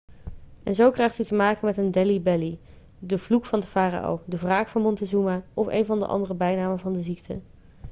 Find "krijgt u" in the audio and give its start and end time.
0.91-1.23